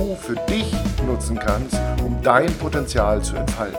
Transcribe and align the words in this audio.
du 0.00 0.16
für 0.16 0.36
dich 0.48 0.72
nutzen 1.06 1.38
kannst, 1.38 1.78
um 2.04 2.16
dein 2.22 2.52
Potenzial 2.54 3.22
zu 3.22 3.36
entfalten. 3.36 3.78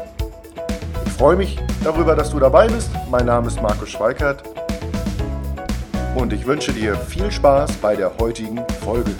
Ich 1.05 1.11
freue 1.13 1.35
mich 1.35 1.57
darüber, 1.83 2.15
dass 2.15 2.29
du 2.31 2.39
dabei 2.39 2.67
bist. 2.67 2.91
Mein 3.09 3.25
Name 3.25 3.47
ist 3.47 3.61
Markus 3.61 3.89
Schweikert 3.89 4.43
und 6.15 6.31
ich 6.31 6.45
wünsche 6.45 6.73
dir 6.73 6.95
viel 6.95 7.31
Spaß 7.31 7.73
bei 7.77 7.95
der 7.95 8.17
heutigen 8.19 8.63
Folge. 8.83 9.11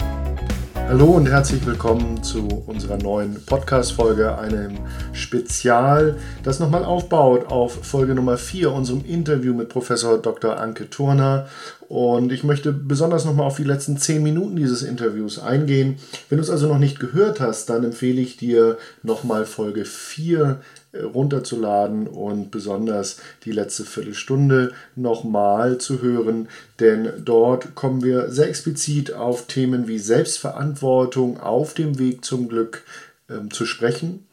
Hallo 0.92 1.12
und 1.12 1.26
herzlich 1.26 1.64
willkommen 1.64 2.22
zu 2.22 2.46
unserer 2.66 2.98
neuen 2.98 3.42
Podcast-Folge, 3.46 4.36
einem 4.36 4.78
Spezial, 5.14 6.18
das 6.42 6.60
nochmal 6.60 6.84
aufbaut 6.84 7.46
auf 7.50 7.82
Folge 7.82 8.14
Nummer 8.14 8.36
4, 8.36 8.70
unserem 8.70 9.02
Interview 9.06 9.54
mit 9.54 9.70
Professor 9.70 10.18
Dr. 10.18 10.60
Anke 10.60 10.90
Turner. 10.90 11.48
Und 11.88 12.30
ich 12.30 12.44
möchte 12.44 12.74
besonders 12.74 13.24
nochmal 13.24 13.46
auf 13.46 13.56
die 13.56 13.64
letzten 13.64 13.96
10 13.96 14.22
Minuten 14.22 14.54
dieses 14.54 14.82
Interviews 14.82 15.38
eingehen. 15.38 15.96
Wenn 16.28 16.36
du 16.36 16.44
es 16.44 16.50
also 16.50 16.68
noch 16.68 16.78
nicht 16.78 17.00
gehört 17.00 17.40
hast, 17.40 17.70
dann 17.70 17.84
empfehle 17.84 18.20
ich 18.20 18.36
dir 18.36 18.76
nochmal 19.02 19.46
Folge 19.46 19.86
4 19.86 20.60
runterzuladen 20.94 22.06
und 22.06 22.50
besonders 22.50 23.18
die 23.44 23.52
letzte 23.52 23.84
Viertelstunde 23.84 24.72
nochmal 24.94 25.78
zu 25.78 26.02
hören, 26.02 26.48
denn 26.80 27.12
dort 27.24 27.74
kommen 27.74 28.02
wir 28.02 28.30
sehr 28.30 28.48
explizit 28.48 29.12
auf 29.12 29.46
Themen 29.46 29.88
wie 29.88 29.98
Selbstverantwortung 29.98 31.40
auf 31.40 31.74
dem 31.74 31.98
Weg 31.98 32.24
zum 32.24 32.48
Glück 32.48 32.84
ähm, 33.30 33.50
zu 33.50 33.64
sprechen. 33.64 34.26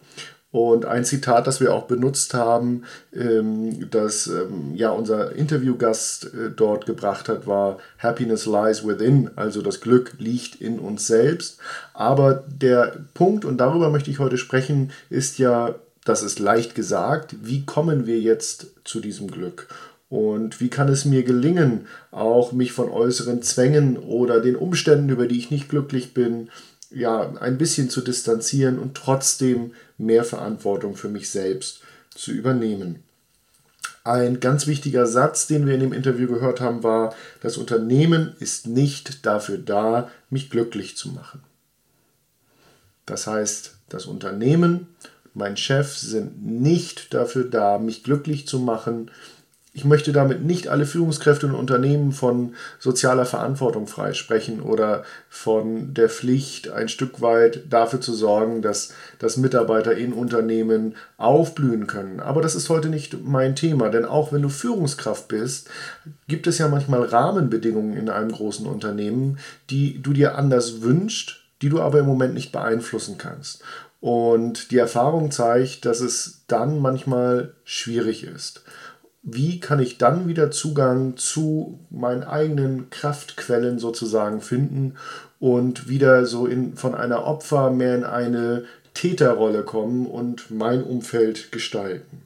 Und 0.52 0.86
ein 0.86 1.06
Zitat, 1.06 1.46
das 1.46 1.62
wir 1.62 1.76
auch 1.76 1.84
benutzt 1.84 2.34
haben, 2.34 2.84
ähm, 3.14 3.88
das 3.92 4.26
ähm, 4.26 4.74
ja 4.74 4.90
unser 4.90 5.34
Interviewgast 5.36 6.34
äh, 6.34 6.50
dort 6.50 6.88
gebracht 6.88 7.30
hat, 7.30 7.46
war 7.46 7.78
Happiness 8.00 8.48
lies 8.48 8.86
within, 8.86 9.30
also 9.36 9.62
das 9.62 9.80
Glück 9.80 10.14
liegt 10.18 10.60
in 10.60 10.80
uns 10.80 11.06
selbst. 11.06 11.60
Aber 11.94 12.44
der 12.48 12.98
Punkt, 13.14 13.46
und 13.46 13.58
darüber 13.58 13.92
möchte 13.92 14.10
ich 14.10 14.18
heute 14.18 14.40
sprechen, 14.40 14.92
ist 15.12 15.38
ja 15.38 15.76
das 16.06 16.24
ist 16.24 16.40
leicht 16.40 16.76
gesagt. 16.76 17.36
Wie 17.42 17.66
kommen 17.66 18.06
wir 18.06 18.20
jetzt 18.20 18.68
zu 18.84 19.00
diesem 19.00 19.30
Glück? 19.30 19.68
Und 20.10 20.60
wie 20.60 20.70
kann 20.70 20.90
es 20.90 21.06
mir 21.06 21.24
gelingen, 21.24 21.86
auch 22.10 22.52
mich 22.52 22.72
von 22.72 22.90
äußeren 22.90 23.44
Zwängen 23.44 23.98
oder 23.98 24.42
den 24.42 24.56
Umständen, 24.56 25.10
über 25.10 25.28
die 25.28 25.38
ich 25.38 25.52
nicht 25.52 25.70
glücklich 25.70 26.16
bin, 26.16 26.50
ja, 26.90 27.32
ein 27.40 27.60
bisschen 27.60 27.92
zu 27.92 28.02
distanzieren 28.02 28.80
und 28.80 28.96
trotzdem 28.96 29.74
mehr 30.00 30.24
Verantwortung 30.24 30.96
für 30.96 31.10
mich 31.10 31.30
selbst 31.30 31.82
zu 32.16 32.32
übernehmen? 32.32 33.04
Ein 34.04 34.40
ganz 34.40 34.66
wichtiger 34.66 35.06
Satz, 35.06 35.46
den 35.46 35.68
wir 35.68 35.76
in 35.76 35.82
dem 35.82 35.94
Interview 35.94 36.28
gehört 36.28 36.62
haben, 36.62 36.82
war, 36.82 37.14
das 37.42 37.58
Unternehmen 37.58 38.34
ist 38.40 38.66
nicht 38.66 39.26
dafür 39.28 39.60
da, 39.60 40.10
mich 40.32 40.50
glücklich 40.50 40.98
zu 40.98 41.10
machen. 41.10 41.42
Das 43.06 43.28
heißt, 43.28 43.76
das 43.90 44.06
Unternehmen 44.06 44.88
mein 45.40 45.58
Chef 45.58 45.98
sind 45.98 46.46
nicht 46.46 47.14
dafür 47.16 47.46
da, 47.46 47.80
mich 47.80 48.04
glücklich 48.04 48.48
zu 48.48 48.60
machen. 48.60 49.10
Ich 49.72 49.86
möchte 49.86 50.12
damit 50.12 50.44
nicht 50.44 50.68
alle 50.68 50.86
Führungskräfte 50.86 51.48
und 51.48 51.56
Unternehmen 51.56 52.12
von 52.12 52.56
sozialer 52.80 53.26
Verantwortung 53.26 53.88
freisprechen 53.88 54.62
oder 54.62 55.04
von 55.30 55.94
der 55.94 56.10
Pflicht, 56.10 56.70
ein 56.70 56.90
Stück 56.90 57.22
weit 57.22 57.64
dafür 57.72 58.02
zu 58.02 58.14
sorgen, 58.14 58.62
dass, 58.62 58.94
dass 59.20 59.38
Mitarbeiter 59.38 59.96
in 59.96 60.12
Unternehmen 60.12 60.96
aufblühen 61.18 61.88
können. 61.88 62.20
Aber 62.20 62.42
das 62.42 62.56
ist 62.56 62.70
heute 62.70 62.90
nicht 62.90 63.24
mein 63.24 63.56
Thema, 63.56 63.90
denn 63.90 64.06
auch 64.06 64.34
wenn 64.34 64.42
du 64.42 64.50
Führungskraft 64.50 65.30
bist, 65.30 65.70
gibt 66.28 66.48
es 66.48 66.58
ja 66.58 66.68
manchmal 66.68 67.04
Rahmenbedingungen 67.04 67.96
in 67.96 68.10
einem 68.10 68.32
großen 68.32 68.66
Unternehmen, 68.66 69.40
die 69.70 70.02
du 70.02 70.12
dir 70.12 70.36
anders 70.36 70.82
wünschst, 70.82 71.40
die 71.62 71.70
du 71.70 71.80
aber 71.80 72.00
im 72.00 72.06
Moment 72.06 72.34
nicht 72.34 72.52
beeinflussen 72.52 73.18
kannst. 73.18 73.64
Und 74.02 74.72
die 74.72 74.78
Erfahrung 74.78 75.32
zeigt, 75.32 75.86
dass 75.86 76.00
es 76.00 76.44
dann 76.48 76.80
manchmal 76.80 77.54
schwierig 77.64 78.24
ist. 78.24 78.64
Wie 79.22 79.60
kann 79.60 79.80
ich 79.80 79.98
dann 79.98 80.28
wieder 80.28 80.50
Zugang 80.50 81.18
zu 81.18 81.80
meinen 81.90 82.24
eigenen 82.24 82.90
Kraftquellen 82.90 83.78
sozusagen 83.78 84.40
finden 84.42 84.96
und 85.40 85.90
wieder 85.90 86.26
so 86.26 86.46
in, 86.46 86.78
von 86.78 86.96
einer 86.96 87.26
Opfer 87.26 87.70
mehr 87.70 87.96
in 87.96 88.06
eine 88.06 88.64
Täterrolle 88.94 89.64
kommen 89.64 90.06
und 90.08 90.50
mein 90.50 90.82
Umfeld 90.82 91.52
gestalten? 91.52 92.24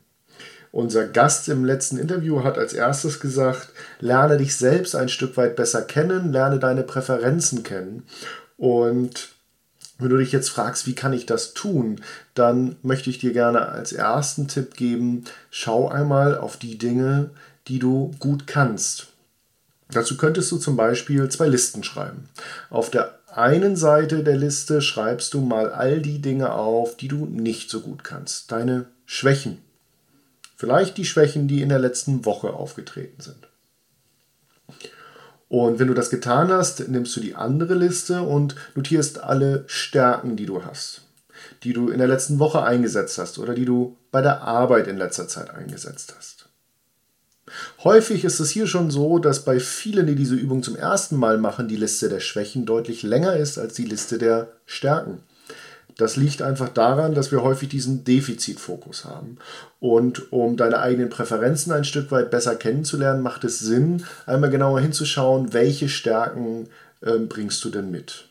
Unser 0.72 1.08
Gast 1.08 1.50
im 1.50 1.66
letzten 1.66 1.98
Interview 1.98 2.44
hat 2.44 2.58
als 2.58 2.74
erstes 2.74 3.20
gesagt, 3.20 3.70
lerne 4.00 4.38
dich 4.38 4.56
selbst 4.56 4.96
ein 4.96 5.10
Stück 5.10 5.38
weit 5.38 5.56
besser 5.56 5.84
kennen, 5.84 6.32
lerne 6.32 6.58
deine 6.58 6.84
Präferenzen 6.84 7.62
kennen. 7.64 8.04
Und 8.58 9.33
wenn 10.04 10.10
du 10.10 10.18
dich 10.18 10.32
jetzt 10.32 10.50
fragst, 10.50 10.86
wie 10.86 10.96
kann 10.96 11.14
ich 11.14 11.26
das 11.26 11.54
tun, 11.54 12.02
dann 12.34 12.76
möchte 12.84 13.10
ich 13.10 13.20
dir 13.20 13.34
gerne 13.34 13.68
als 13.70 13.94
ersten 13.94 14.48
Tipp 14.48 14.76
geben, 14.76 15.24
schau 15.50 15.90
einmal 15.90 16.38
auf 16.38 16.58
die 16.58 16.78
Dinge, 16.78 17.30
die 17.68 17.80
du 17.80 18.12
gut 18.20 18.46
kannst. 18.48 19.08
Dazu 19.90 20.18
könntest 20.18 20.52
du 20.52 20.58
zum 20.58 20.76
Beispiel 20.76 21.30
zwei 21.30 21.48
Listen 21.48 21.84
schreiben. 21.84 22.30
Auf 22.70 22.90
der 22.90 23.20
einen 23.28 23.76
Seite 23.76 24.24
der 24.24 24.38
Liste 24.38 24.82
schreibst 24.82 25.34
du 25.34 25.42
mal 25.42 25.72
all 25.72 26.02
die 26.02 26.20
Dinge 26.20 26.54
auf, 26.54 26.98
die 26.98 27.08
du 27.08 27.26
nicht 27.26 27.70
so 27.70 27.82
gut 27.82 28.04
kannst. 28.04 28.52
Deine 28.52 28.86
Schwächen. 29.06 29.60
Vielleicht 30.56 30.98
die 30.98 31.06
Schwächen, 31.06 31.48
die 31.48 31.62
in 31.62 31.70
der 31.70 31.80
letzten 31.80 32.26
Woche 32.26 32.54
aufgetreten 32.54 33.22
sind. 33.22 33.48
Und 35.54 35.78
wenn 35.78 35.88
du 35.88 35.94
das 35.94 36.10
getan 36.10 36.52
hast, 36.52 36.88
nimmst 36.90 37.16
du 37.16 37.20
die 37.20 37.36
andere 37.36 37.76
Liste 37.76 38.24
und 38.24 38.56
notierst 38.74 39.24
alle 39.24 39.66
Stärken, 39.68 40.36
die 40.36 40.48
du 40.48 40.66
hast, 40.66 41.02
die 41.62 41.74
du 41.74 41.90
in 41.90 42.00
der 42.00 42.08
letzten 42.08 42.40
Woche 42.40 42.64
eingesetzt 42.64 43.20
hast 43.20 43.38
oder 43.38 43.54
die 43.54 43.66
du 43.66 43.96
bei 44.10 44.24
der 44.24 44.42
Arbeit 44.42 44.88
in 44.88 44.98
letzter 44.98 45.28
Zeit 45.28 45.52
eingesetzt 45.52 46.16
hast. 46.18 46.50
Häufig 47.84 48.26
ist 48.26 48.40
es 48.40 48.50
hier 48.50 48.66
schon 48.66 48.90
so, 48.90 49.20
dass 49.20 49.46
bei 49.46 49.60
vielen, 49.60 50.08
die 50.08 50.16
diese 50.16 50.34
Übung 50.34 50.64
zum 50.64 50.76
ersten 50.76 51.18
Mal 51.18 51.38
machen, 51.38 51.68
die 51.68 51.76
Liste 51.76 52.10
der 52.10 52.20
Schwächen 52.20 52.66
deutlich 52.66 53.04
länger 53.04 53.36
ist 53.36 53.60
als 53.60 53.76
die 53.76 53.86
Liste 53.86 54.18
der 54.18 54.54
Stärken. 54.66 55.20
Das 55.98 56.16
liegt 56.16 56.42
einfach 56.42 56.70
daran, 56.70 57.14
dass 57.14 57.32
wir 57.32 57.44
häufig 57.44 57.70
diesen 57.70 58.04
Defizitfokus 58.04 59.06
haben. 59.06 59.38
Und 59.80 60.32
um 60.32 60.58
deine 60.58 60.80
eigenen 60.80 61.10
Präferenzen 61.10 61.72
ein 61.72 61.84
Stück 61.84 62.12
weit 62.12 62.32
besser 62.32 62.56
kennenzulernen, 62.56 63.22
macht 63.22 63.44
es 63.44 63.60
Sinn, 63.60 64.04
einmal 64.26 64.50
genauer 64.50 64.80
hinzuschauen, 64.80 65.54
welche 65.54 65.90
Stärken 65.90 66.68
äh, 67.02 67.18
bringst 67.20 67.64
du 67.64 67.70
denn 67.70 67.92
mit. 67.92 68.26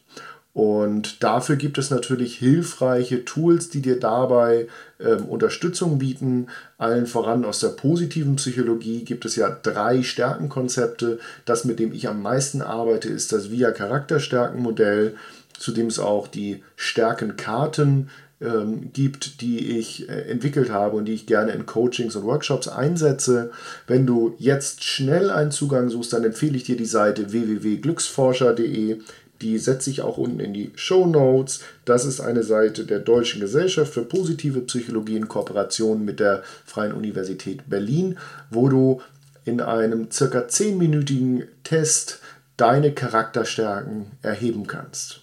Und 0.54 1.22
dafür 1.22 1.56
gibt 1.56 1.78
es 1.78 1.90
natürlich 1.90 2.36
hilfreiche 2.36 3.24
Tools, 3.24 3.70
die 3.70 3.80
dir 3.80 3.98
dabei 3.98 4.68
ähm, 5.00 5.24
Unterstützung 5.24 5.98
bieten. 5.98 6.48
Allen 6.76 7.06
voran 7.06 7.46
aus 7.46 7.60
der 7.60 7.68
positiven 7.68 8.36
Psychologie 8.36 9.02
gibt 9.04 9.24
es 9.24 9.36
ja 9.36 9.48
drei 9.48 10.02
Stärkenkonzepte. 10.02 11.20
Das, 11.46 11.64
mit 11.64 11.78
dem 11.78 11.94
ich 11.94 12.06
am 12.06 12.20
meisten 12.20 12.60
arbeite, 12.60 13.08
ist 13.08 13.32
das 13.32 13.50
Via-Charakterstärkenmodell 13.50 15.16
zu 15.62 15.70
dem 15.70 15.86
es 15.86 16.00
auch 16.00 16.26
die 16.26 16.64
Stärkenkarten 16.74 18.10
ähm, 18.40 18.90
gibt, 18.92 19.40
die 19.40 19.78
ich 19.78 20.08
äh, 20.08 20.22
entwickelt 20.22 20.72
habe 20.72 20.96
und 20.96 21.04
die 21.04 21.12
ich 21.12 21.26
gerne 21.26 21.52
in 21.52 21.66
Coachings 21.66 22.16
und 22.16 22.24
Workshops 22.24 22.66
einsetze. 22.66 23.52
Wenn 23.86 24.04
du 24.04 24.34
jetzt 24.38 24.82
schnell 24.82 25.30
einen 25.30 25.52
Zugang 25.52 25.88
suchst, 25.88 26.12
dann 26.12 26.24
empfehle 26.24 26.56
ich 26.56 26.64
dir 26.64 26.76
die 26.76 26.84
Seite 26.84 27.30
www.glücksforscher.de. 27.30 28.98
Die 29.40 29.58
setze 29.58 29.90
ich 29.90 30.02
auch 30.02 30.18
unten 30.18 30.40
in 30.40 30.52
die 30.52 30.72
Show 30.74 31.06
Notes. 31.06 31.60
Das 31.84 32.04
ist 32.04 32.20
eine 32.20 32.42
Seite 32.42 32.84
der 32.84 32.98
Deutschen 32.98 33.40
Gesellschaft 33.40 33.94
für 33.94 34.02
positive 34.02 34.62
Psychologie 34.62 35.16
in 35.16 35.28
Kooperation 35.28 36.04
mit 36.04 36.18
der 36.18 36.42
Freien 36.64 36.92
Universität 36.92 37.70
Berlin, 37.70 38.18
wo 38.50 38.68
du 38.68 39.00
in 39.44 39.60
einem 39.60 40.10
circa 40.10 40.40
10-minütigen 40.40 41.44
Test 41.62 42.18
deine 42.56 42.92
Charakterstärken 42.92 44.06
erheben 44.22 44.66
kannst. 44.66 45.22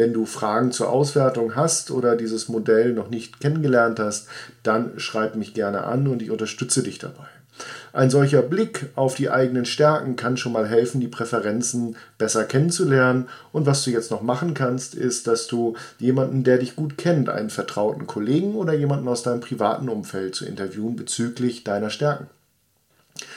Wenn 0.00 0.14
du 0.14 0.24
Fragen 0.24 0.72
zur 0.72 0.88
Auswertung 0.88 1.56
hast 1.56 1.90
oder 1.90 2.16
dieses 2.16 2.48
Modell 2.48 2.94
noch 2.94 3.10
nicht 3.10 3.38
kennengelernt 3.38 4.00
hast, 4.00 4.28
dann 4.62 4.98
schreib 4.98 5.34
mich 5.34 5.52
gerne 5.52 5.84
an 5.84 6.08
und 6.08 6.22
ich 6.22 6.30
unterstütze 6.30 6.82
dich 6.82 6.98
dabei. 6.98 7.26
ein 7.92 8.08
solcher 8.08 8.40
Blick 8.40 8.86
auf 8.96 9.14
die 9.16 9.28
eigenen 9.28 9.66
Stärken 9.66 10.16
kann 10.16 10.38
schon 10.38 10.52
mal 10.52 10.66
helfen, 10.66 11.02
die 11.02 11.08
Präferenzen 11.08 11.96
besser 12.16 12.44
kennenzulernen. 12.44 13.28
Und 13.52 13.66
was 13.66 13.84
du 13.84 13.90
jetzt 13.90 14.10
noch 14.10 14.22
machen 14.22 14.54
kannst, 14.54 14.94
ist, 14.94 15.26
dass 15.26 15.48
du 15.48 15.76
jemanden, 15.98 16.44
der 16.44 16.56
dich 16.56 16.76
gut 16.76 16.96
kennt, 16.96 17.28
einen 17.28 17.50
vertrauten 17.50 18.06
Kollegen 18.06 18.54
oder 18.54 18.72
jemanden 18.72 19.06
aus 19.06 19.22
deinem 19.22 19.40
privaten 19.40 19.90
Umfeld 19.90 20.34
zu 20.34 20.46
interviewen 20.46 20.96
bezüglich 20.96 21.62
deiner 21.62 21.90
Stärken. 21.90 22.28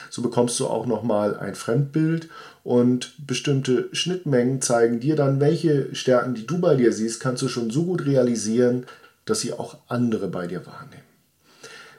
So 0.08 0.22
bekommst 0.22 0.58
du 0.60 0.66
auch 0.66 0.86
nochmal 0.86 1.36
ein 1.36 1.56
Fremdbild 1.56 2.30
und 2.64 3.12
bestimmte 3.26 3.90
Schnittmengen 3.92 4.62
zeigen 4.62 4.98
dir 4.98 5.16
dann, 5.16 5.38
welche 5.38 5.94
Stärken, 5.94 6.34
die 6.34 6.46
du 6.46 6.58
bei 6.58 6.74
dir 6.74 6.92
siehst, 6.92 7.20
kannst 7.20 7.42
du 7.42 7.48
schon 7.48 7.70
so 7.70 7.84
gut 7.84 8.06
realisieren, 8.06 8.86
dass 9.26 9.40
sie 9.40 9.52
auch 9.52 9.78
andere 9.86 10.28
bei 10.28 10.46
dir 10.46 10.66
wahrnehmen. 10.66 11.02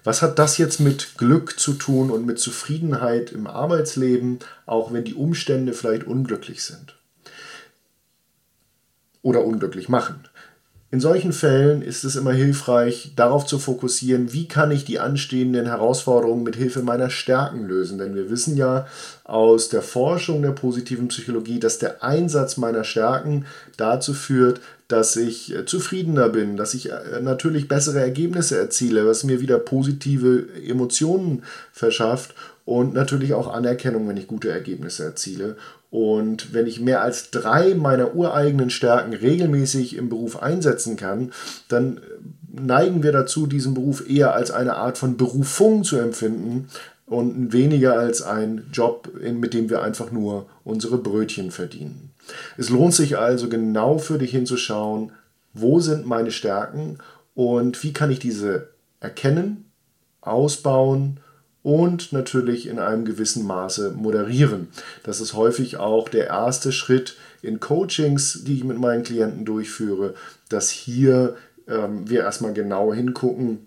Was 0.04 0.22
hat 0.22 0.38
das 0.38 0.58
jetzt 0.58 0.80
mit 0.80 1.18
Glück 1.18 1.60
zu 1.60 1.74
tun 1.74 2.12
und 2.12 2.26
mit 2.26 2.40
Zufriedenheit 2.40 3.32
im 3.32 3.48
Arbeitsleben, 3.48 4.40
auch 4.66 4.92
wenn 4.92 5.04
die 5.04 5.16
Umstände 5.16 5.74
vielleicht 5.74 6.06
unglücklich 6.06 6.64
sind? 6.64 6.96
Oder 9.22 9.44
unglücklich 9.44 9.90
machen? 9.90 10.28
In 10.96 11.02
solchen 11.02 11.34
Fällen 11.34 11.82
ist 11.82 12.06
es 12.06 12.16
immer 12.16 12.32
hilfreich, 12.32 13.12
darauf 13.18 13.46
zu 13.46 13.60
fokussieren, 13.60 14.32
wie 14.32 14.48
kann 14.48 14.72
ich 14.72 14.86
die 14.86 14.98
anstehenden 14.98 15.66
Herausforderungen 15.66 16.44
mit 16.44 16.56
Hilfe 16.56 16.84
meiner 16.84 17.10
Stärken 17.10 17.68
lösen. 17.68 17.98
Denn 17.98 18.16
wir 18.16 18.30
wissen 18.30 18.56
ja 18.56 18.88
aus 19.26 19.68
der 19.68 19.82
Forschung 19.82 20.42
der 20.42 20.52
positiven 20.52 21.10
Psychologie, 21.10 21.60
dass 21.60 21.80
der 21.80 22.02
Einsatz 22.02 22.56
meiner 22.56 22.86
Stärken 22.86 23.46
dazu 23.76 24.14
führt, 24.14 24.62
dass 24.88 25.18
ich 25.18 25.54
äh, 25.54 25.66
zufriedener 25.66 26.30
bin, 26.30 26.56
dass 26.56 26.74
ich 26.74 26.90
äh, 26.90 27.20
natürlich 27.22 27.68
bessere 27.68 28.00
Ergebnisse 28.00 28.58
erziele, 28.58 29.06
was 29.06 29.26
mir 29.26 29.42
wieder 29.42 29.60
positive 29.60 30.48
Emotionen 30.66 31.44
verschafft 31.74 32.36
und 32.64 32.94
natürlich 32.94 33.34
auch 33.34 33.54
Anerkennung, 33.54 34.08
wenn 34.08 34.16
ich 34.16 34.28
gute 34.28 34.50
Ergebnisse 34.50 35.04
erziele. 35.04 35.58
Und 35.96 36.54
wenn 36.54 36.68
ich 36.68 36.82
mehr 36.82 37.04
als 37.04 37.32
drei 37.32 37.74
meiner 37.74 38.16
ureigenen 38.16 38.70
Stärken 38.70 39.14
regelmäßig 39.14 39.96
im 39.96 40.10
Beruf 40.10 40.44
einsetzen 40.44 40.98
kann, 40.98 41.32
dann 41.70 42.02
neigen 42.52 43.02
wir 43.02 43.14
dazu, 43.14 43.48
diesen 43.48 43.74
Beruf 43.74 44.04
eher 44.10 44.34
als 44.34 44.52
eine 44.52 44.76
Art 44.76 44.98
von 44.98 45.16
Berufung 45.16 45.86
zu 45.86 45.98
empfinden 45.98 46.68
und 47.06 47.54
weniger 47.54 47.98
als 47.98 48.22
ein 48.22 48.66
Job, 48.74 49.10
mit 49.22 49.54
dem 49.54 49.70
wir 49.70 49.84
einfach 49.84 50.12
nur 50.12 50.48
unsere 50.66 50.98
Brötchen 50.98 51.50
verdienen. 51.50 52.12
Es 52.58 52.70
lohnt 52.70 52.94
sich 52.94 53.18
also 53.18 53.48
genau 53.48 53.98
für 53.98 54.18
dich 54.18 54.32
hinzuschauen, 54.32 55.14
wo 55.54 55.80
sind 55.80 56.06
meine 56.06 56.32
Stärken 56.32 56.98
und 57.36 57.82
wie 57.84 57.94
kann 57.94 58.12
ich 58.12 58.20
diese 58.20 58.68
erkennen, 59.00 59.72
ausbauen 60.20 61.22
und 61.66 62.14
natürlich 62.14 62.68
in 62.68 62.78
einem 62.78 63.06
gewissen 63.06 63.44
Maße 63.48 63.90
moderieren. 63.98 64.68
Das 65.02 65.20
ist 65.20 65.34
häufig 65.34 65.78
auch 65.78 66.10
der 66.10 66.28
erste 66.28 66.72
Schritt 66.72 67.18
in 67.42 67.60
Coachings, 67.60 68.44
die 68.44 68.58
ich 68.58 68.64
mit 68.64 68.78
meinen 68.78 69.02
Klienten 69.02 69.46
durchführe, 69.46 70.14
dass 70.48 70.70
hier 70.70 71.36
ähm, 71.68 72.08
wir 72.08 72.20
erstmal 72.20 72.54
genau 72.54 72.94
hingucken, 72.94 73.66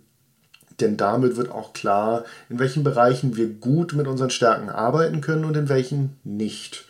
denn 0.78 0.96
damit 0.96 1.36
wird 1.36 1.50
auch 1.50 1.72
klar, 1.72 2.24
in 2.48 2.60
welchen 2.60 2.84
Bereichen 2.84 3.36
wir 3.36 3.48
gut 3.48 3.94
mit 3.94 4.06
unseren 4.06 4.30
Stärken 4.30 4.68
arbeiten 4.68 5.20
können 5.20 5.44
und 5.44 5.56
in 5.56 5.68
welchen 5.68 6.20
nicht. 6.22 6.84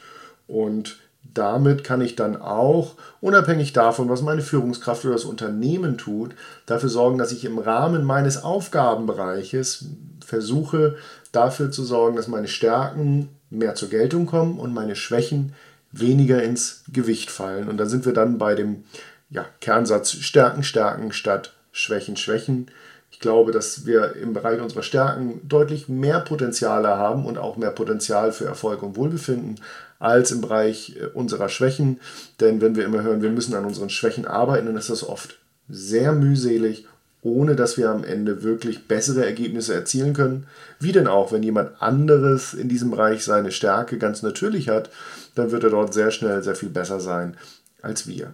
Und 0.46 0.98
damit 1.22 1.84
kann 1.84 2.00
ich 2.00 2.16
dann 2.16 2.40
auch, 2.40 2.94
unabhängig 3.20 3.72
davon, 3.72 4.08
was 4.08 4.22
meine 4.22 4.42
Führungskraft 4.42 5.04
oder 5.04 5.14
das 5.14 5.24
Unternehmen 5.24 5.98
tut, 5.98 6.34
dafür 6.66 6.88
sorgen, 6.88 7.18
dass 7.18 7.32
ich 7.32 7.44
im 7.44 7.58
Rahmen 7.58 8.04
meines 8.04 8.42
Aufgabenbereiches 8.42 9.86
versuche, 10.24 10.96
dafür 11.32 11.70
zu 11.70 11.84
sorgen, 11.84 12.16
dass 12.16 12.28
meine 12.28 12.48
Stärken 12.48 13.28
mehr 13.50 13.74
zur 13.74 13.88
Geltung 13.88 14.26
kommen 14.26 14.58
und 14.58 14.74
meine 14.74 14.96
Schwächen 14.96 15.54
weniger 15.92 16.42
ins 16.42 16.84
Gewicht 16.92 17.30
fallen. 17.30 17.68
Und 17.68 17.78
da 17.78 17.86
sind 17.86 18.04
wir 18.04 18.12
dann 18.12 18.38
bei 18.38 18.54
dem 18.54 18.84
ja, 19.30 19.44
Kernsatz 19.60 20.12
Stärken, 20.12 20.62
Stärken 20.62 21.12
statt 21.12 21.54
Schwächen, 21.72 22.16
Schwächen. 22.16 22.70
Ich 23.10 23.20
glaube, 23.20 23.52
dass 23.52 23.86
wir 23.86 24.16
im 24.16 24.32
Bereich 24.32 24.60
unserer 24.60 24.82
Stärken 24.82 25.40
deutlich 25.48 25.88
mehr 25.88 26.20
Potenziale 26.20 26.88
haben 26.88 27.24
und 27.24 27.38
auch 27.38 27.56
mehr 27.56 27.70
Potenzial 27.70 28.32
für 28.32 28.44
Erfolg 28.44 28.82
und 28.82 28.96
Wohlbefinden 28.96 29.56
als 29.98 30.30
im 30.30 30.40
Bereich 30.40 30.96
äh, 31.00 31.06
unserer 31.06 31.48
Schwächen. 31.48 32.00
Denn 32.40 32.60
wenn 32.60 32.76
wir 32.76 32.84
immer 32.84 33.02
hören, 33.02 33.22
wir 33.22 33.30
müssen 33.30 33.54
an 33.54 33.64
unseren 33.64 33.90
Schwächen 33.90 34.26
arbeiten, 34.26 34.66
dann 34.66 34.76
ist 34.76 34.90
das 34.90 35.04
oft 35.04 35.38
sehr 35.68 36.12
mühselig, 36.12 36.86
ohne 37.22 37.56
dass 37.56 37.76
wir 37.76 37.90
am 37.90 38.04
Ende 38.04 38.42
wirklich 38.42 38.86
bessere 38.86 39.24
Ergebnisse 39.24 39.74
erzielen 39.74 40.14
können. 40.14 40.46
Wie 40.78 40.92
denn 40.92 41.08
auch, 41.08 41.32
wenn 41.32 41.42
jemand 41.42 41.82
anderes 41.82 42.54
in 42.54 42.68
diesem 42.68 42.90
Bereich 42.90 43.24
seine 43.24 43.50
Stärke 43.50 43.98
ganz 43.98 44.22
natürlich 44.22 44.68
hat, 44.68 44.90
dann 45.34 45.50
wird 45.50 45.64
er 45.64 45.70
dort 45.70 45.92
sehr 45.92 46.10
schnell 46.10 46.42
sehr 46.42 46.54
viel 46.54 46.70
besser 46.70 47.00
sein 47.00 47.36
als 47.82 48.06
wir. 48.06 48.32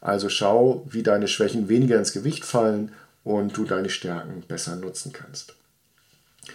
Also 0.00 0.28
schau, 0.28 0.86
wie 0.90 1.02
deine 1.02 1.28
Schwächen 1.28 1.68
weniger 1.68 1.98
ins 1.98 2.12
Gewicht 2.12 2.44
fallen 2.44 2.92
und 3.24 3.56
du 3.56 3.64
deine 3.64 3.90
Stärken 3.90 4.42
besser 4.48 4.76
nutzen 4.76 5.12
kannst. 5.12 5.54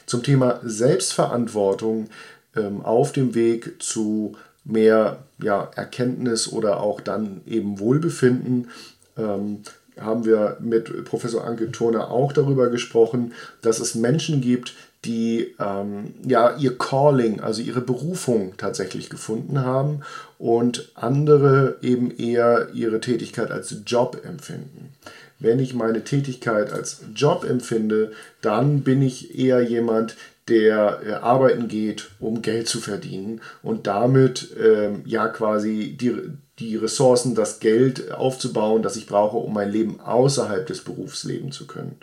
Zum 0.05 0.23
Thema 0.23 0.59
Selbstverantwortung 0.63 2.09
auf 2.83 3.11
dem 3.11 3.35
Weg 3.35 3.81
zu 3.81 4.35
mehr 4.63 5.19
ja, 5.41 5.69
Erkenntnis 5.75 6.51
oder 6.51 6.79
auch 6.79 6.99
dann 6.99 7.41
eben 7.45 7.79
Wohlbefinden 7.79 8.69
ähm, 9.17 9.59
haben 9.99 10.25
wir 10.25 10.57
mit 10.59 11.05
Professor 11.05 11.45
Anke 11.45 11.71
Turner 11.71 12.11
auch 12.11 12.33
darüber 12.33 12.69
gesprochen, 12.69 13.33
dass 13.61 13.79
es 13.79 13.95
Menschen 13.95 14.41
gibt, 14.41 14.73
die 15.05 15.55
ähm, 15.59 16.15
ja 16.27 16.57
ihr 16.57 16.77
Calling, 16.77 17.39
also 17.39 17.61
ihre 17.61 17.81
Berufung 17.81 18.53
tatsächlich 18.57 19.09
gefunden 19.09 19.59
haben 19.59 20.01
und 20.39 20.91
andere 20.95 21.77
eben 21.81 22.11
eher 22.11 22.69
ihre 22.73 22.99
Tätigkeit 22.99 23.51
als 23.51 23.75
Job 23.85 24.21
empfinden. 24.25 24.93
Wenn 25.39 25.59
ich 25.59 25.73
meine 25.73 26.03
Tätigkeit 26.03 26.71
als 26.71 27.01
Job 27.13 27.45
empfinde, 27.47 28.11
dann 28.41 28.81
bin 28.81 29.01
ich 29.01 29.37
eher 29.37 29.61
jemand, 29.61 30.15
der 30.47 31.01
äh, 31.05 31.11
arbeiten 31.13 31.67
geht, 31.67 32.11
um 32.19 32.41
Geld 32.41 32.67
zu 32.67 32.79
verdienen 32.79 33.41
und 33.63 33.87
damit 33.87 34.55
ähm, 34.61 35.01
ja 35.05 35.27
quasi 35.27 35.97
die, 35.99 36.15
die 36.59 36.75
Ressourcen, 36.75 37.35
das 37.35 37.59
Geld 37.59 38.11
aufzubauen, 38.11 38.83
das 38.83 38.95
ich 38.95 39.07
brauche, 39.07 39.37
um 39.37 39.53
mein 39.53 39.71
Leben 39.71 39.99
außerhalb 39.99 40.65
des 40.67 40.81
Berufs 40.81 41.23
leben 41.23 41.51
zu 41.51 41.65
können. 41.65 41.97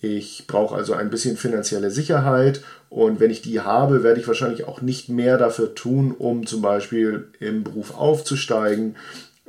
Ich 0.00 0.46
brauche 0.46 0.74
also 0.74 0.92
ein 0.92 1.08
bisschen 1.08 1.38
finanzielle 1.38 1.90
Sicherheit 1.90 2.62
und 2.90 3.20
wenn 3.20 3.30
ich 3.30 3.40
die 3.40 3.60
habe, 3.60 4.02
werde 4.02 4.20
ich 4.20 4.28
wahrscheinlich 4.28 4.64
auch 4.64 4.82
nicht 4.82 5.08
mehr 5.08 5.38
dafür 5.38 5.74
tun, 5.74 6.14
um 6.16 6.46
zum 6.46 6.60
Beispiel 6.60 7.28
im 7.40 7.64
Beruf 7.64 7.94
aufzusteigen. 7.96 8.96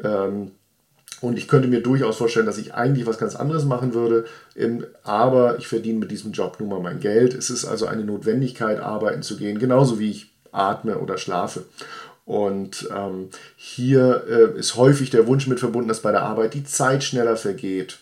Ähm, 0.02 0.52
und 1.26 1.38
ich 1.38 1.48
könnte 1.48 1.68
mir 1.68 1.82
durchaus 1.82 2.18
vorstellen, 2.18 2.46
dass 2.46 2.60
ich 2.60 2.74
eigentlich 2.76 3.08
was 3.08 3.18
ganz 3.18 3.36
anderes 3.36 3.66
machen 3.66 3.94
würde, 3.94 4.26
aber 5.04 5.58
ich 5.58 5.68
verdiene 5.68 6.00
mit 6.00 6.12
diesem 6.12 6.32
Job 6.32 6.58
nun 6.60 6.70
mal 6.70 6.80
mein 6.80 7.00
Geld. 7.00 7.34
Es 7.34 7.50
ist 7.50 7.66
also 7.66 7.88
eine 7.88 8.04
Notwendigkeit, 8.04 8.80
arbeiten 8.80 9.24
zu 9.24 9.36
gehen, 9.36 9.58
genauso 9.58 9.98
wie 10.00 10.12
ich 10.12 10.32
atme 10.52 11.00
oder 11.00 11.18
schlafe. 11.18 11.64
Und 12.26 12.90
ähm, 12.96 13.30
hier 13.56 14.24
äh, 14.28 14.60
ist 14.60 14.76
häufig 14.76 15.10
der 15.10 15.28
Wunsch 15.28 15.48
mit 15.48 15.60
verbunden, 15.60 15.88
dass 15.88 16.02
bei 16.02 16.12
der 16.12 16.24
Arbeit 16.24 16.54
die 16.54 16.64
Zeit 16.64 17.04
schneller 17.04 17.38
vergeht 17.38 18.00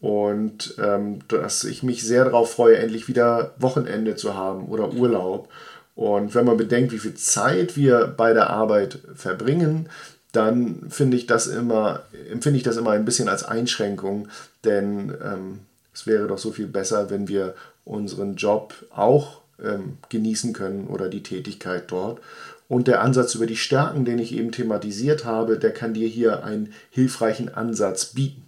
und 0.00 0.74
ähm, 0.78 1.20
dass 1.28 1.64
ich 1.64 1.82
mich 1.82 2.04
sehr 2.04 2.24
darauf 2.24 2.52
freue, 2.52 2.76
endlich 2.76 3.08
wieder 3.08 3.54
Wochenende 3.58 4.16
zu 4.16 4.34
haben 4.34 4.66
oder 4.66 4.92
Urlaub. 4.92 5.48
Und 5.96 6.34
wenn 6.34 6.44
man 6.44 6.56
bedenkt, 6.56 6.92
wie 6.92 6.98
viel 6.98 7.14
Zeit 7.14 7.76
wir 7.76 8.12
bei 8.16 8.32
der 8.32 8.50
Arbeit 8.50 8.98
verbringen, 9.14 9.88
dann 10.34 10.90
finde 10.90 11.16
ich 11.16 11.26
das 11.26 11.46
immer, 11.46 12.02
empfinde 12.30 12.56
ich 12.56 12.64
das 12.64 12.76
immer 12.76 12.90
ein 12.90 13.04
bisschen 13.04 13.28
als 13.28 13.44
Einschränkung, 13.44 14.28
denn 14.64 15.14
ähm, 15.22 15.60
es 15.94 16.06
wäre 16.06 16.26
doch 16.26 16.38
so 16.38 16.50
viel 16.50 16.66
besser, 16.66 17.08
wenn 17.10 17.28
wir 17.28 17.54
unseren 17.84 18.34
Job 18.34 18.74
auch 18.90 19.40
ähm, 19.62 19.98
genießen 20.08 20.52
können 20.52 20.88
oder 20.88 21.08
die 21.08 21.22
Tätigkeit 21.22 21.84
dort. 21.90 22.20
Und 22.68 22.88
der 22.88 23.02
Ansatz 23.02 23.34
über 23.34 23.46
die 23.46 23.56
Stärken, 23.56 24.04
den 24.04 24.18
ich 24.18 24.34
eben 24.34 24.50
thematisiert 24.50 25.24
habe, 25.24 25.58
der 25.58 25.72
kann 25.72 25.94
dir 25.94 26.08
hier 26.08 26.42
einen 26.44 26.72
hilfreichen 26.90 27.54
Ansatz 27.54 28.06
bieten. 28.06 28.42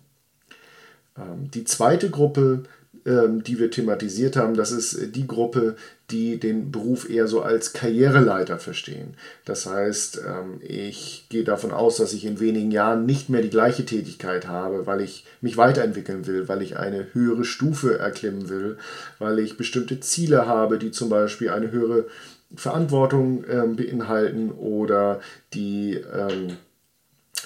Ähm, 1.16 1.50
die 1.52 1.64
zweite 1.64 2.11
Gruppe, 2.11 2.64
ähm, 3.05 3.45
die 3.45 3.59
wir 3.59 3.71
thematisiert 3.71 4.37
haben, 4.37 4.55
das 4.55 4.73
ist 4.73 5.14
die 5.14 5.26
Gruppe, 5.26 5.76
die 6.10 6.38
den 6.38 6.70
Beruf 6.70 7.10
eher 7.10 7.26
so 7.26 7.42
als 7.42 7.72
Karriereleiter 7.72 8.58
verstehen. 8.58 9.14
Das 9.44 9.66
heißt, 9.66 10.22
ähm, 10.26 10.60
ich 10.60 11.26
gehe 11.28 11.44
davon 11.44 11.72
aus, 11.72 11.96
dass 11.96 12.12
ich 12.12 12.25
in 12.25 12.38
wenigen 12.38 12.70
Jahren 12.70 13.06
nicht 13.06 13.28
mehr 13.28 13.42
die 13.42 13.50
gleiche 13.50 13.84
Tätigkeit 13.84 14.46
habe, 14.46 14.86
weil 14.86 15.00
ich 15.00 15.25
mich 15.40 15.56
weiterentwickeln 15.56 16.26
will, 16.26 16.48
weil 16.48 16.62
ich 16.62 16.76
eine 16.76 17.08
höhere 17.12 17.44
Stufe 17.44 17.98
erklimmen 17.98 18.48
will, 18.48 18.78
weil 19.18 19.38
ich 19.40 19.56
bestimmte 19.56 19.98
Ziele 20.00 20.46
habe, 20.46 20.78
die 20.78 20.92
zum 20.92 21.08
Beispiel 21.08 21.50
eine 21.50 21.72
höhere 21.72 22.06
Verantwortung 22.54 23.42
beinhalten 23.75 24.52
oder 24.52 25.20
die 25.52 26.00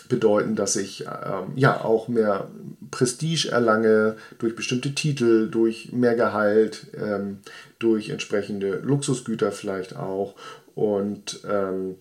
bedeuten, 0.09 0.57
dass 0.57 0.77
ich 0.77 1.03
ähm, 1.03 1.53
ja 1.57 1.85
auch 1.85 2.09
mehr 2.09 2.49
Prestige 2.91 3.51
erlange 3.51 4.17
durch 4.39 4.57
bestimmte 4.57 4.95
Titel, 4.95 5.49
durch 5.51 5.93
mehr 5.93 6.15
Gehalt, 6.15 6.89
ähm, 7.01 7.39
durch 7.79 8.11
entsprechende 8.11 8.79
Luxusgüter 8.79 9.53
vielleicht 9.53 9.97
auch. 9.97 10.35
Und 10.75 11.41
ähm, 11.49 11.97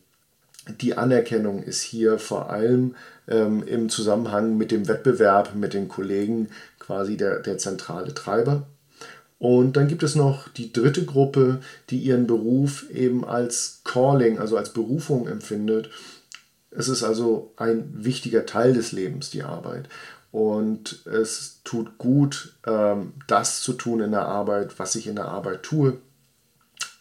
die 0.81 0.97
Anerkennung 0.97 1.63
ist 1.63 1.81
hier 1.81 2.19
vor 2.19 2.49
allem 2.49 2.95
ähm, 3.27 3.63
im 3.65 3.89
Zusammenhang 3.89 4.57
mit 4.57 4.71
dem 4.71 4.87
Wettbewerb 4.87 5.55
mit 5.55 5.73
den 5.73 5.87
Kollegen 5.87 6.49
quasi 6.79 7.17
der, 7.17 7.39
der 7.39 7.57
zentrale 7.57 8.13
Treiber. 8.13 8.67
Und 9.37 9.77
dann 9.77 9.87
gibt 9.87 10.03
es 10.03 10.15
noch 10.15 10.49
die 10.49 10.73
dritte 10.73 11.05
Gruppe, 11.05 11.59
die 11.89 11.97
ihren 11.97 12.27
Beruf 12.27 12.89
eben 12.89 13.23
als 13.23 13.81
Calling, 13.85 14.37
also 14.37 14.57
als 14.57 14.73
Berufung 14.73 15.27
empfindet. 15.27 15.89
Es 16.71 16.87
ist 16.87 17.03
also 17.03 17.53
ein 17.57 17.91
wichtiger 17.93 18.45
Teil 18.45 18.73
des 18.73 18.91
Lebens, 18.91 19.29
die 19.29 19.43
Arbeit. 19.43 19.89
Und 20.31 21.05
es 21.07 21.61
tut 21.63 21.97
gut, 21.97 22.53
ähm, 22.65 23.13
das 23.27 23.61
zu 23.61 23.73
tun 23.73 24.01
in 24.01 24.11
der 24.11 24.25
Arbeit, 24.25 24.77
was 24.77 24.95
ich 24.95 25.07
in 25.07 25.15
der 25.15 25.27
Arbeit 25.27 25.63
tue. 25.63 25.97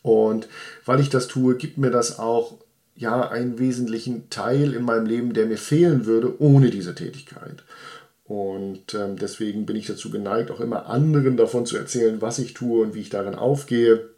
Und 0.03 0.49
weil 0.87 1.01
ich 1.01 1.11
das 1.11 1.29
tue, 1.29 1.57
gibt 1.57 1.77
mir 1.77 1.91
das 1.91 2.19
auch 2.19 2.59
ja 2.97 3.29
einen 3.29 3.59
wesentlichen 3.59 4.31
Teil 4.31 4.73
in 4.75 4.83
meinem 4.83 5.07
Leben, 5.07 5.35
der 5.35 5.47
mir 5.47 5.59
fehlen 5.59 6.07
würde 6.07 6.41
ohne 6.41 6.71
diese 6.71 6.95
Tätigkeit. 6.95 7.63
Und 8.25 8.95
ähm, 8.95 9.17
deswegen 9.17 9.67
bin 9.67 9.77
ich 9.77 9.87
dazu 9.87 10.11
geneigt, 10.11 10.51
auch 10.51 10.61
immer 10.61 10.87
anderen 10.87 11.37
davon 11.37 11.65
zu 11.65 11.77
erzählen, 11.77 12.21
was 12.21 12.39
ich 12.39 12.55
tue 12.55 12.83
und 12.83 12.95
wie 12.95 13.01
ich 13.01 13.11
darin 13.11 13.35
aufgehe. 13.35 14.11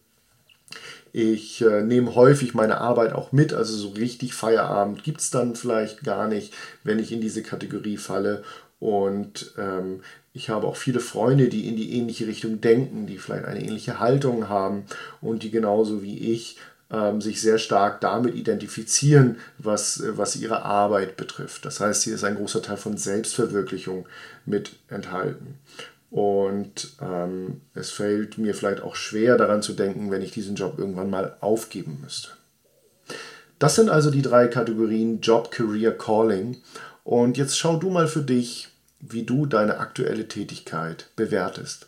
Ich 1.13 1.63
äh, 1.63 1.83
nehme 1.83 2.15
häufig 2.15 2.55
meine 2.55 2.79
Arbeit 2.81 3.13
auch 3.13 3.33
mit, 3.33 3.53
also 3.53 3.77
so 3.77 3.89
richtig 3.91 4.35
Feierabend 4.35 5.03
gibt 5.03 5.21
es 5.21 5.31
dann 5.31 5.57
vielleicht 5.57 6.05
gar 6.05 6.29
nicht, 6.29 6.55
wenn 6.85 6.99
ich 6.99 7.13
in 7.13 7.21
diese 7.21 7.43
Kategorie 7.43 7.97
falle. 7.97 8.43
Und 8.79 9.55
ähm, 9.59 10.01
ich 10.33 10.49
habe 10.49 10.67
auch 10.67 10.77
viele 10.77 11.01
Freunde, 11.01 11.49
die 11.49 11.69
in 11.69 11.77
die 11.77 11.97
ähnliche 11.99 12.27
Richtung 12.27 12.61
denken, 12.61 13.07
die 13.07 13.19
vielleicht 13.19 13.45
eine 13.45 13.63
ähnliche 13.63 13.99
Haltung 13.99 14.49
haben 14.49 14.85
und 15.21 15.43
die 15.43 15.51
genauso 15.51 16.03
wie 16.03 16.33
ich 16.33 16.57
ähm, 16.91 17.21
sich 17.21 17.41
sehr 17.41 17.59
stark 17.59 18.01
damit 18.01 18.35
identifizieren, 18.35 19.39
was, 19.59 20.01
äh, 20.01 20.17
was 20.17 20.37
ihre 20.37 20.63
Arbeit 20.63 21.17
betrifft. 21.17 21.65
Das 21.65 21.81
heißt, 21.81 22.05
hier 22.05 22.15
ist 22.15 22.25
ein 22.25 22.37
großer 22.37 22.63
Teil 22.63 22.77
von 22.77 22.97
Selbstverwirklichung 22.97 24.07
mit 24.47 24.73
enthalten. 24.89 25.59
Und 26.11 26.97
ähm, 27.01 27.61
es 27.75 27.91
fällt 27.91 28.37
mir 28.37 28.55
vielleicht 28.55 28.83
auch 28.83 28.97
schwer 28.97 29.37
daran 29.37 29.63
zu 29.63 29.75
denken, 29.75 30.11
wenn 30.11 30.23
ich 30.23 30.33
diesen 30.33 30.57
Job 30.57 30.79
irgendwann 30.79 31.11
mal 31.11 31.37
aufgeben 31.41 32.01
müsste. 32.03 32.31
Das 33.61 33.77
sind 33.77 33.91
also 33.91 34.11
die 34.11 34.23
drei 34.23 34.49
Kategorien 34.49 35.21
Job, 35.21 35.51
Career, 35.51 35.97
Calling. 35.97 36.57
Und 37.05 37.37
jetzt 37.37 37.57
schau 37.57 37.77
du 37.77 37.91
mal 37.91 38.09
für 38.09 38.23
dich, 38.23 38.69
wie 38.99 39.23
du 39.23 39.47
deine 39.47 39.79
aktuelle 39.79 40.27
Tätigkeit 40.27 41.07
bewertest. 41.15 41.87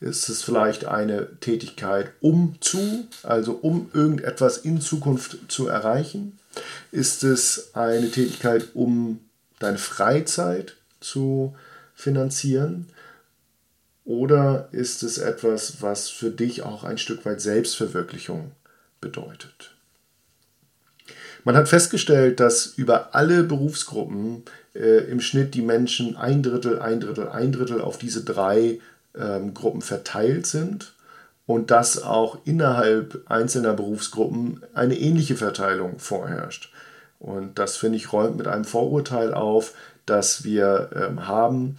Ist 0.00 0.28
es 0.28 0.42
vielleicht 0.42 0.86
eine 0.86 1.38
Tätigkeit 1.40 2.10
um 2.20 2.56
zu, 2.60 3.06
also 3.22 3.52
um 3.52 3.90
irgendetwas 3.92 4.58
in 4.58 4.80
Zukunft 4.80 5.38
zu 5.48 5.68
erreichen? 5.68 6.38
Ist 6.90 7.22
es 7.22 7.70
eine 7.74 8.10
Tätigkeit, 8.10 8.68
um 8.74 9.20
deine 9.58 9.78
Freizeit 9.78 10.76
zu 11.00 11.54
finanzieren? 11.94 12.88
Oder 14.10 14.66
ist 14.72 15.04
es 15.04 15.18
etwas, 15.18 15.82
was 15.82 16.08
für 16.08 16.30
dich 16.30 16.64
auch 16.64 16.82
ein 16.82 16.98
Stück 16.98 17.24
weit 17.24 17.40
Selbstverwirklichung 17.40 18.50
bedeutet? 19.00 19.76
Man 21.44 21.54
hat 21.54 21.68
festgestellt, 21.68 22.40
dass 22.40 22.66
über 22.66 23.14
alle 23.14 23.44
Berufsgruppen 23.44 24.42
äh, 24.74 25.08
im 25.08 25.20
Schnitt 25.20 25.54
die 25.54 25.62
Menschen 25.62 26.16
ein 26.16 26.42
Drittel, 26.42 26.80
ein 26.80 26.98
Drittel, 26.98 27.28
ein 27.28 27.52
Drittel 27.52 27.80
auf 27.80 27.98
diese 27.98 28.24
drei 28.24 28.80
ähm, 29.16 29.54
Gruppen 29.54 29.80
verteilt 29.80 30.44
sind 30.44 30.92
und 31.46 31.70
dass 31.70 32.02
auch 32.02 32.38
innerhalb 32.44 33.22
einzelner 33.26 33.74
Berufsgruppen 33.74 34.60
eine 34.74 34.98
ähnliche 34.98 35.36
Verteilung 35.36 36.00
vorherrscht. 36.00 36.72
Und 37.20 37.60
das 37.60 37.76
finde 37.76 37.98
ich 37.98 38.12
räumt 38.12 38.38
mit 38.38 38.48
einem 38.48 38.64
Vorurteil 38.64 39.32
auf, 39.32 39.72
das 40.04 40.42
wir 40.42 40.90
ähm, 40.96 41.28
haben, 41.28 41.76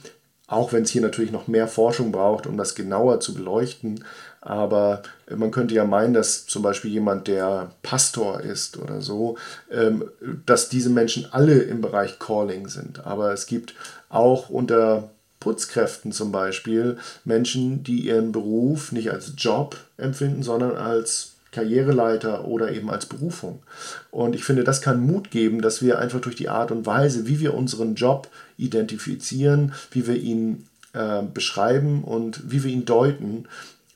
auch 0.51 0.73
wenn 0.73 0.83
es 0.83 0.89
hier 0.89 1.01
natürlich 1.01 1.31
noch 1.31 1.47
mehr 1.47 1.67
Forschung 1.67 2.11
braucht, 2.11 2.45
um 2.45 2.57
das 2.57 2.75
genauer 2.75 3.21
zu 3.21 3.33
beleuchten. 3.33 4.03
Aber 4.41 5.01
man 5.33 5.51
könnte 5.51 5.73
ja 5.73 5.85
meinen, 5.85 6.13
dass 6.13 6.45
zum 6.45 6.61
Beispiel 6.61 6.91
jemand, 6.91 7.27
der 7.27 7.71
Pastor 7.83 8.41
ist 8.41 8.77
oder 8.77 9.01
so, 9.01 9.37
ähm, 9.71 10.03
dass 10.45 10.67
diese 10.67 10.89
Menschen 10.89 11.25
alle 11.31 11.59
im 11.59 11.79
Bereich 11.79 12.19
Calling 12.19 12.67
sind. 12.67 13.05
Aber 13.05 13.31
es 13.31 13.45
gibt 13.45 13.75
auch 14.09 14.49
unter 14.49 15.09
Putzkräften 15.39 16.11
zum 16.11 16.33
Beispiel 16.33 16.97
Menschen, 17.23 17.83
die 17.83 18.01
ihren 18.01 18.33
Beruf 18.33 18.91
nicht 18.91 19.09
als 19.09 19.33
Job 19.37 19.77
empfinden, 19.97 20.43
sondern 20.43 20.75
als 20.75 21.30
Karriereleiter 21.51 22.45
oder 22.45 22.71
eben 22.71 22.89
als 22.89 23.05
Berufung. 23.05 23.61
Und 24.09 24.35
ich 24.35 24.43
finde, 24.43 24.63
das 24.63 24.81
kann 24.81 25.05
Mut 25.05 25.31
geben, 25.31 25.61
dass 25.61 25.81
wir 25.81 25.99
einfach 25.99 26.21
durch 26.21 26.35
die 26.35 26.49
Art 26.49 26.71
und 26.71 26.85
Weise, 26.85 27.27
wie 27.27 27.39
wir 27.39 27.53
unseren 27.53 27.95
Job 27.95 28.29
identifizieren, 28.57 29.73
wie 29.91 30.07
wir 30.07 30.15
ihn 30.15 30.67
äh, 30.93 31.21
beschreiben 31.21 32.03
und 32.03 32.51
wie 32.51 32.63
wir 32.63 32.71
ihn 32.71 32.85
deuten, 32.85 33.47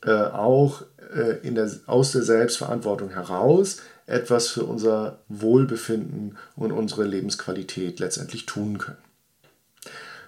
äh, 0.05 0.11
auch 0.11 0.83
äh, 1.15 1.37
in 1.47 1.55
der, 1.55 1.69
aus 1.87 2.11
der 2.11 2.23
Selbstverantwortung 2.23 3.09
heraus 3.09 3.77
etwas 4.07 4.49
für 4.49 4.63
unser 4.63 5.19
Wohlbefinden 5.29 6.37
und 6.55 6.71
unsere 6.71 7.05
Lebensqualität 7.05 7.99
letztendlich 7.99 8.45
tun 8.45 8.77
können. 8.77 8.97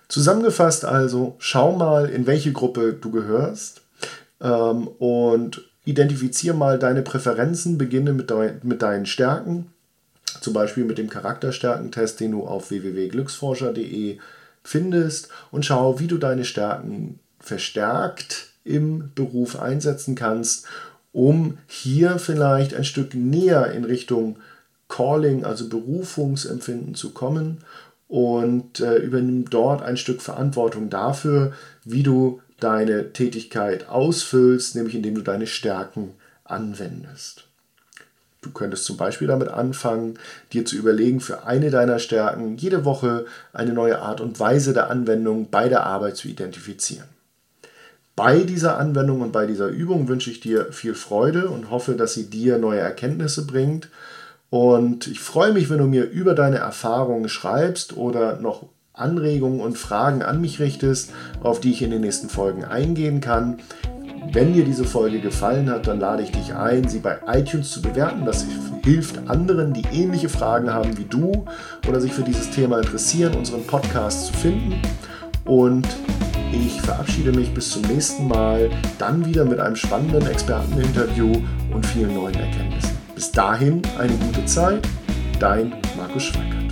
Zusammengefasst 0.08 0.86
also, 0.86 1.36
schau 1.40 1.76
mal, 1.76 2.10
in 2.10 2.26
welche 2.26 2.54
Gruppe 2.54 2.94
du 2.94 3.12
gehörst 3.12 3.82
ähm, 4.42 4.88
und 4.88 5.70
identifiziere 5.86 6.56
mal 6.56 6.78
deine 6.78 7.02
Präferenzen, 7.02 7.78
beginne 7.78 8.14
mit, 8.14 8.30
dein, 8.30 8.60
mit 8.64 8.82
deinen 8.82 9.06
Stärken, 9.06 9.68
zum 10.42 10.54
Beispiel 10.54 10.84
mit 10.84 10.98
dem 10.98 11.10
Charakterstärkentest, 11.10 12.20
den 12.20 12.32
du 12.32 12.46
auf 12.46 12.70
www.glücksforscher.de 12.70 14.18
findest. 14.64 15.30
Und 15.52 15.66
schau, 15.66 16.00
wie 16.00 16.08
du 16.08 16.18
deine 16.18 16.44
Stärken 16.44 17.20
verstärkt 17.40 18.50
im 18.66 19.12
Beruf 19.16 19.58
einsetzen 19.60 20.16
kannst, 20.16 20.66
um 21.14 21.58
hier 21.68 22.20
vielleicht 22.20 22.76
ein 22.76 22.84
Stück 22.84 23.16
näher 23.16 23.72
in 23.72 23.86
Richtung 23.86 24.38
Calling, 24.90 25.46
also 25.46 25.70
Berufungsempfinden 25.70 26.96
zu 26.96 27.12
kommen. 27.12 27.60
Und 28.10 28.80
äh, 28.80 28.98
übernimm 28.98 29.50
dort 29.50 29.82
ein 29.82 29.98
Stück 29.98 30.22
Verantwortung 30.22 30.90
dafür, 30.90 31.54
wie 31.84 32.04
du 32.04 32.42
deine 32.60 33.14
Tätigkeit 33.14 33.88
ausfüllst, 33.90 34.76
nämlich 34.76 34.96
indem 34.96 35.16
du 35.16 35.22
deine 35.22 35.48
Stärken 35.48 36.14
anwendest. 36.44 37.46
Du 38.42 38.52
könntest 38.52 38.86
zum 38.86 38.98
Beispiel 38.98 39.28
damit 39.28 39.50
anfangen, 39.50 40.18
dir 40.54 40.66
zu 40.66 40.76
überlegen, 40.76 41.20
für 41.20 41.46
eine 41.46 41.70
deiner 41.70 42.00
Stärken 42.00 42.58
jede 42.58 42.86
Woche 42.86 43.26
eine 43.52 43.74
neue 43.74 44.00
Art 44.00 44.22
und 44.22 44.40
Weise 44.40 44.74
der 44.74 44.90
Anwendung 44.90 45.50
bei 45.50 45.70
der 45.70 45.86
Arbeit 45.86 46.18
zu 46.18 46.28
identifizieren. 46.28 47.08
Bei 48.16 48.44
dieser 48.44 48.78
Anwendung 48.78 49.22
und 49.22 49.32
bei 49.32 49.46
dieser 49.46 49.68
Übung 49.68 50.08
wünsche 50.08 50.32
ich 50.32 50.40
dir 50.40 50.72
viel 50.72 50.96
Freude 50.96 51.50
und 51.50 51.70
hoffe, 51.70 51.94
dass 51.94 52.14
sie 52.14 52.30
dir 52.30 52.58
neue 52.58 52.80
Erkenntnisse 52.80 53.46
bringt 53.46 53.90
und 54.50 55.08
ich 55.08 55.20
freue 55.20 55.52
mich, 55.52 55.70
wenn 55.70 55.80
du 55.80 55.86
mir 55.86 56.10
über 56.10 56.34
deine 56.34 56.58
Erfahrungen 56.58 57.30
schreibst 57.30 57.98
oder 57.98 58.40
noch 58.40 58.68
Anregungen 58.98 59.62
und 59.62 59.78
Fragen 59.78 60.22
an 60.22 60.42
mich 60.42 60.60
richtest, 60.60 61.12
auf 61.42 61.60
die 61.60 61.72
ich 61.72 61.82
in 61.82 61.92
den 61.92 62.02
nächsten 62.02 62.30
Folgen 62.30 62.66
eingehen 62.66 63.22
kann. 63.22 63.58
Wenn 64.32 64.54
dir 64.54 64.66
diese 64.66 64.84
Folge 64.84 65.20
gefallen 65.20 65.70
hat, 65.70 65.88
dann 65.88 66.00
lade 66.00 66.22
ich 66.22 66.32
dich 66.32 66.54
ein, 66.54 66.88
sie 66.88 67.00
bei 67.00 67.20
iTunes 67.28 67.72
zu 67.72 67.82
bewerten. 67.82 68.26
Das 68.26 68.46
hilft 68.84 69.30
anderen, 69.30 69.74
die 69.74 69.86
ähnliche 69.94 70.30
Fragen 70.30 70.74
haben 70.74 70.98
wie 70.98 71.06
du 71.06 71.46
oder 71.88 72.02
sich 72.02 72.14
für 72.14 72.24
dieses 72.24 72.50
Thema 72.50 72.80
interessieren, 72.80 73.36
unseren 73.36 73.66
Podcast 73.66 74.28
zu 74.28 74.34
finden. 74.34 74.82
Und 75.46 75.88
ich 76.52 76.82
verabschiede 76.82 77.32
mich 77.32 77.54
bis 77.54 77.72
zum 77.72 77.84
nächsten 77.84 78.28
Mal, 78.28 78.70
dann 78.98 79.26
wieder 79.26 79.46
mit 79.46 79.60
einem 79.60 79.76
spannenden 79.76 80.28
Experteninterview 80.28 81.42
und 81.74 81.86
vielen 81.86 82.14
neuen 82.14 82.36
Erkenntnissen. 82.36 82.98
Bis 83.16 83.32
dahin 83.32 83.82
eine 83.98 84.14
gute 84.14 84.46
Zeit, 84.46 84.88
dein 85.40 85.74
Markus 85.98 86.24
Schweiger. 86.24 86.67